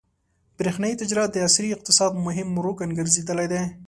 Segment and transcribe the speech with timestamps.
[0.57, 3.63] برېښنايي تجارت د عصري اقتصاد مهم رکن ګرځېدلی دی.